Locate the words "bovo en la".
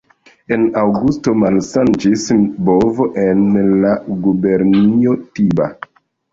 2.71-3.95